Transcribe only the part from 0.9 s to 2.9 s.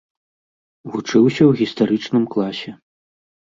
Вучыўся ў гістарычным класе.